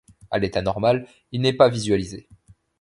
[0.31, 2.27] À l'état normal, il n'est pas visualisé.